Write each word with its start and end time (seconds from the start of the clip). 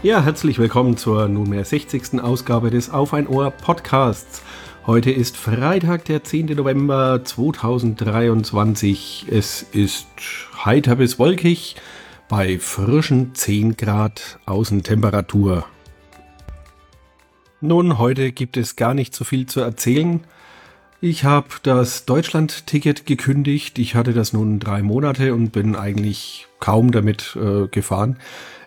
Ja, 0.00 0.22
herzlich 0.22 0.60
willkommen 0.60 0.96
zur 0.96 1.26
nunmehr 1.26 1.64
60. 1.64 2.22
Ausgabe 2.22 2.70
des 2.70 2.88
Auf 2.88 3.14
ein 3.14 3.26
Ohr 3.26 3.50
Podcasts. 3.50 4.42
Heute 4.86 5.10
ist 5.10 5.36
Freitag, 5.36 6.04
der 6.04 6.22
10. 6.22 6.46
November 6.54 7.24
2023. 7.24 9.26
Es 9.28 9.62
ist 9.62 10.06
heiter 10.64 10.94
bis 10.94 11.18
wolkig 11.18 11.74
bei 12.28 12.60
frischen 12.60 13.34
10 13.34 13.76
Grad 13.76 14.38
Außentemperatur. 14.46 15.66
Nun, 17.60 17.98
heute 17.98 18.30
gibt 18.30 18.56
es 18.56 18.76
gar 18.76 18.94
nicht 18.94 19.16
so 19.16 19.24
viel 19.24 19.46
zu 19.46 19.58
erzählen. 19.58 20.20
Ich 21.00 21.24
habe 21.24 21.48
das 21.64 22.04
Deutschland-Ticket 22.04 23.04
gekündigt. 23.04 23.80
Ich 23.80 23.96
hatte 23.96 24.12
das 24.12 24.32
nun 24.32 24.60
drei 24.60 24.80
Monate 24.80 25.34
und 25.34 25.50
bin 25.50 25.74
eigentlich 25.74 26.46
kaum 26.60 26.92
damit 26.92 27.36
äh, 27.36 27.66
gefahren. 27.66 28.16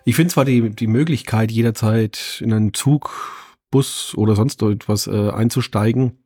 Ich 0.04 0.16
finde 0.16 0.34
zwar 0.34 0.46
die, 0.46 0.70
die 0.70 0.88
Möglichkeit, 0.88 1.52
jederzeit 1.52 2.42
in 2.44 2.54
einen 2.54 2.74
Zug, 2.74 3.34
Bus 3.70 4.14
oder 4.16 4.36
sonst 4.36 4.62
etwas 4.62 5.08
äh, 5.08 5.30
einzusteigen 5.30 6.18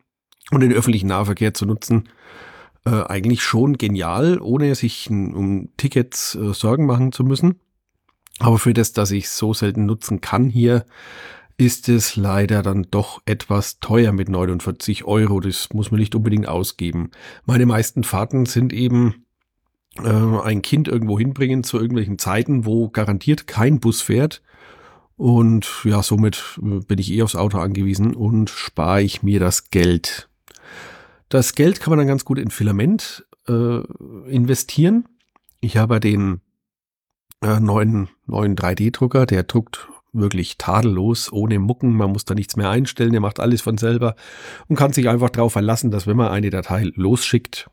und 0.51 0.61
den 0.61 0.73
öffentlichen 0.73 1.07
Nahverkehr 1.07 1.53
zu 1.53 1.65
nutzen, 1.65 2.09
äh, 2.85 3.03
eigentlich 3.03 3.43
schon 3.43 3.77
genial, 3.77 4.39
ohne 4.39 4.75
sich 4.75 5.09
um 5.09 5.69
Tickets 5.77 6.35
äh, 6.35 6.53
Sorgen 6.53 6.85
machen 6.85 7.11
zu 7.11 7.23
müssen. 7.23 7.59
Aber 8.39 8.59
für 8.59 8.73
das, 8.73 8.93
dass 8.93 9.11
ich 9.11 9.29
so 9.29 9.53
selten 9.53 9.85
nutzen 9.85 10.21
kann 10.21 10.49
hier, 10.49 10.85
ist 11.57 11.87
es 11.87 12.15
leider 12.15 12.61
dann 12.63 12.87
doch 12.91 13.21
etwas 13.25 13.79
teuer 13.79 14.11
mit 14.11 14.27
49 14.27 15.05
Euro. 15.05 15.39
Das 15.39 15.69
muss 15.73 15.89
man 15.89 15.99
nicht 15.99 16.15
unbedingt 16.15 16.47
ausgeben. 16.47 17.11
Meine 17.45 17.65
meisten 17.65 18.03
Fahrten 18.03 18.45
sind 18.45 18.73
eben 18.73 19.24
ein 19.97 20.61
Kind 20.61 20.87
irgendwo 20.87 21.17
hinbringen 21.17 21.63
zu 21.63 21.77
irgendwelchen 21.77 22.19
Zeiten, 22.19 22.65
wo 22.65 22.89
garantiert 22.89 23.47
kein 23.47 23.79
Bus 23.79 24.01
fährt. 24.01 24.41
Und 25.17 25.67
ja, 25.85 26.03
somit 26.03 26.59
äh, 26.61 26.79
bin 26.79 26.99
ich 26.99 27.11
eh 27.11 27.21
aufs 27.21 27.35
Auto 27.35 27.57
angewiesen 27.59 28.13
und 28.13 28.49
spare 28.49 29.01
ich 29.01 29.23
mir 29.23 29.39
das 29.39 29.69
Geld. 29.69 30.29
Das 31.29 31.55
Geld 31.55 31.79
kann 31.79 31.91
man 31.91 31.99
dann 31.99 32.07
ganz 32.07 32.25
gut 32.25 32.37
in 32.37 32.51
Filament 32.51 33.25
äh, 33.47 33.79
investieren. 34.27 35.07
Ich 35.61 35.77
habe 35.77 35.99
den 35.99 36.41
äh, 37.41 37.59
neuen, 37.59 38.09
neuen 38.25 38.55
3D-Drucker, 38.55 39.25
der 39.25 39.43
druckt 39.43 39.87
wirklich 40.11 40.57
tadellos, 40.57 41.31
ohne 41.31 41.59
Mucken. 41.59 41.95
Man 41.95 42.11
muss 42.11 42.25
da 42.25 42.35
nichts 42.35 42.55
mehr 42.55 42.69
einstellen. 42.69 43.13
Er 43.13 43.19
macht 43.19 43.39
alles 43.39 43.61
von 43.61 43.77
selber 43.77 44.15
und 44.67 44.75
kann 44.75 44.93
sich 44.93 45.09
einfach 45.09 45.29
darauf 45.29 45.53
verlassen, 45.53 45.91
dass 45.91 46.07
wenn 46.07 46.17
man 46.17 46.29
eine 46.29 46.49
Datei 46.49 46.91
losschickt, 46.95 47.69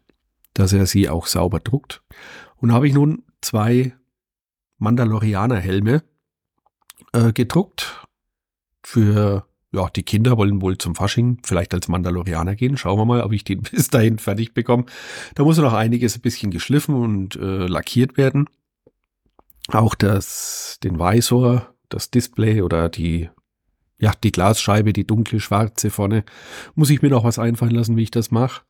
dass 0.54 0.72
er 0.72 0.86
sie 0.86 1.08
auch 1.08 1.26
sauber 1.26 1.60
druckt. 1.60 2.02
Und 2.56 2.72
habe 2.72 2.86
ich 2.86 2.94
nun 2.94 3.24
zwei 3.40 3.94
Mandalorianer-Helme 4.78 6.02
äh, 7.12 7.32
gedruckt. 7.32 8.06
Für, 8.84 9.46
ja, 9.72 9.88
die 9.90 10.02
Kinder 10.02 10.36
wollen 10.36 10.60
wohl 10.60 10.78
zum 10.78 10.94
Fasching 10.94 11.38
vielleicht 11.44 11.72
als 11.74 11.88
Mandalorianer 11.88 12.56
gehen. 12.56 12.76
Schauen 12.76 12.98
wir 12.98 13.04
mal, 13.04 13.22
ob 13.22 13.32
ich 13.32 13.44
den 13.44 13.62
bis 13.70 13.88
dahin 13.88 14.18
fertig 14.18 14.54
bekomme. 14.54 14.86
Da 15.34 15.44
muss 15.44 15.58
noch 15.58 15.72
einiges 15.72 16.16
ein 16.16 16.22
bisschen 16.22 16.50
geschliffen 16.50 16.94
und 16.94 17.36
äh, 17.36 17.66
lackiert 17.66 18.16
werden. 18.16 18.48
Auch 19.68 19.94
das, 19.94 20.78
den 20.82 20.98
Visor 20.98 21.72
das 21.92 22.10
Display 22.10 22.62
oder 22.62 22.88
die, 22.88 23.28
ja, 23.98 24.12
die 24.22 24.32
Glasscheibe, 24.32 24.92
die 24.92 25.06
dunkle 25.06 25.40
schwarze 25.40 25.90
vorne, 25.90 26.24
muss 26.74 26.90
ich 26.90 27.02
mir 27.02 27.10
noch 27.10 27.24
was 27.24 27.38
einfallen 27.38 27.74
lassen, 27.74 27.96
wie 27.96 28.02
ich 28.02 28.10
das 28.10 28.30
mache. 28.30 28.62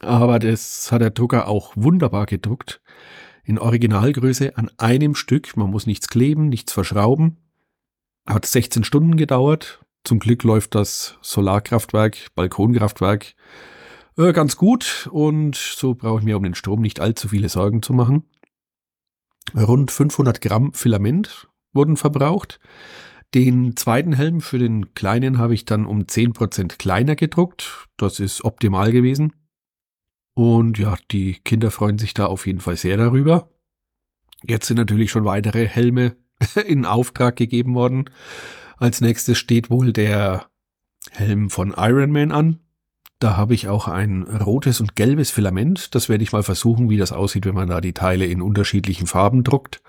Aber 0.00 0.38
das 0.38 0.92
hat 0.92 1.00
der 1.00 1.10
Drucker 1.10 1.48
auch 1.48 1.72
wunderbar 1.74 2.26
gedruckt. 2.26 2.80
In 3.44 3.58
Originalgröße 3.58 4.56
an 4.56 4.70
einem 4.76 5.14
Stück. 5.14 5.56
Man 5.56 5.70
muss 5.70 5.86
nichts 5.86 6.08
kleben, 6.08 6.48
nichts 6.48 6.72
verschrauben. 6.72 7.38
Hat 8.26 8.46
16 8.46 8.84
Stunden 8.84 9.16
gedauert. 9.16 9.80
Zum 10.04 10.18
Glück 10.18 10.44
läuft 10.44 10.74
das 10.74 11.18
Solarkraftwerk, 11.22 12.28
Balkonkraftwerk 12.34 13.34
äh, 14.18 14.32
ganz 14.32 14.56
gut 14.56 15.08
und 15.12 15.54
so 15.54 15.94
brauche 15.94 16.18
ich 16.18 16.24
mir 16.24 16.36
um 16.36 16.42
den 16.42 16.56
Strom 16.56 16.80
nicht 16.82 16.98
allzu 17.00 17.28
viele 17.28 17.48
Sorgen 17.48 17.82
zu 17.82 17.92
machen. 17.92 18.24
Rund 19.54 19.90
500 19.92 20.40
Gramm 20.40 20.74
Filament 20.74 21.48
wurden 21.72 21.96
verbraucht. 21.96 22.58
Den 23.34 23.76
zweiten 23.76 24.12
Helm 24.12 24.40
für 24.40 24.58
den 24.58 24.92
kleinen 24.94 25.38
habe 25.38 25.54
ich 25.54 25.64
dann 25.64 25.86
um 25.86 26.00
10% 26.02 26.78
kleiner 26.78 27.14
gedruckt. 27.14 27.86
Das 27.96 28.18
ist 28.18 28.44
optimal 28.44 28.90
gewesen. 28.90 29.34
Und 30.38 30.78
ja, 30.78 30.96
die 31.10 31.34
Kinder 31.44 31.72
freuen 31.72 31.98
sich 31.98 32.14
da 32.14 32.26
auf 32.26 32.46
jeden 32.46 32.60
Fall 32.60 32.76
sehr 32.76 32.96
darüber. 32.96 33.50
Jetzt 34.46 34.68
sind 34.68 34.76
natürlich 34.76 35.10
schon 35.10 35.24
weitere 35.24 35.66
Helme 35.66 36.14
in 36.64 36.86
Auftrag 36.86 37.34
gegeben 37.34 37.74
worden. 37.74 38.08
Als 38.76 39.00
nächstes 39.00 39.36
steht 39.36 39.68
wohl 39.68 39.92
der 39.92 40.46
Helm 41.10 41.50
von 41.50 41.74
Iron 41.76 42.12
Man 42.12 42.30
an. 42.30 42.60
Da 43.18 43.36
habe 43.36 43.52
ich 43.52 43.66
auch 43.66 43.88
ein 43.88 44.22
rotes 44.22 44.80
und 44.80 44.94
gelbes 44.94 45.32
Filament. 45.32 45.96
Das 45.96 46.08
werde 46.08 46.22
ich 46.22 46.30
mal 46.30 46.44
versuchen, 46.44 46.88
wie 46.88 46.98
das 46.98 47.10
aussieht, 47.10 47.44
wenn 47.44 47.56
man 47.56 47.66
da 47.68 47.80
die 47.80 47.92
Teile 47.92 48.26
in 48.26 48.40
unterschiedlichen 48.40 49.08
Farben 49.08 49.42
druckt. 49.42 49.82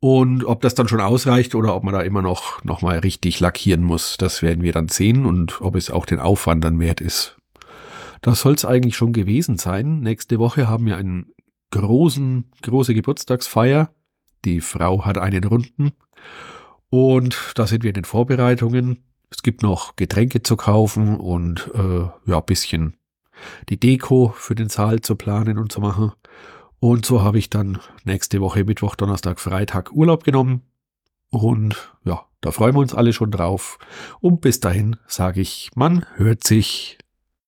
Und 0.00 0.44
ob 0.44 0.60
das 0.60 0.74
dann 0.74 0.88
schon 0.88 1.00
ausreicht 1.00 1.54
oder 1.54 1.74
ob 1.74 1.82
man 1.82 1.94
da 1.94 2.02
immer 2.02 2.20
noch, 2.20 2.62
noch 2.62 2.82
mal 2.82 2.98
richtig 2.98 3.40
lackieren 3.40 3.84
muss, 3.84 4.18
das 4.18 4.42
werden 4.42 4.62
wir 4.62 4.74
dann 4.74 4.88
sehen 4.88 5.24
und 5.24 5.62
ob 5.62 5.76
es 5.76 5.90
auch 5.90 6.04
den 6.04 6.20
Aufwand 6.20 6.62
dann 6.62 6.78
wert 6.78 7.00
ist. 7.00 7.38
Das 8.22 8.40
soll 8.40 8.54
es 8.54 8.64
eigentlich 8.64 8.96
schon 8.96 9.12
gewesen 9.12 9.58
sein. 9.58 10.00
Nächste 10.00 10.38
Woche 10.38 10.68
haben 10.68 10.86
wir 10.86 10.96
einen 10.96 11.32
großen, 11.70 12.50
große 12.62 12.94
Geburtstagsfeier. 12.94 13.92
Die 14.44 14.60
Frau 14.60 15.04
hat 15.04 15.18
einen 15.18 15.44
Runden. 15.44 15.92
Und 16.88 17.52
da 17.56 17.66
sind 17.66 17.82
wir 17.82 17.90
in 17.90 17.94
den 17.94 18.04
Vorbereitungen. 18.04 19.04
Es 19.30 19.42
gibt 19.42 19.62
noch 19.62 19.96
Getränke 19.96 20.42
zu 20.42 20.56
kaufen 20.56 21.16
und 21.16 21.70
äh, 21.74 22.06
ja, 22.26 22.40
bisschen 22.40 22.96
die 23.68 23.80
Deko 23.80 24.32
für 24.36 24.54
den 24.54 24.68
Saal 24.68 25.00
zu 25.00 25.16
planen 25.16 25.58
und 25.58 25.72
zu 25.72 25.80
machen. 25.80 26.12
Und 26.78 27.06
so 27.06 27.22
habe 27.22 27.38
ich 27.38 27.50
dann 27.50 27.80
nächste 28.04 28.40
Woche 28.40 28.64
Mittwoch, 28.64 28.94
Donnerstag, 28.94 29.40
Freitag 29.40 29.92
Urlaub 29.92 30.24
genommen. 30.24 30.62
Und 31.30 31.94
ja, 32.04 32.26
da 32.40 32.50
freuen 32.50 32.74
wir 32.74 32.80
uns 32.80 32.94
alle 32.94 33.12
schon 33.12 33.30
drauf. 33.30 33.78
Und 34.20 34.40
bis 34.40 34.60
dahin 34.60 34.96
sage 35.06 35.40
ich, 35.40 35.70
man 35.74 36.04
hört 36.16 36.44
sich. 36.44 36.98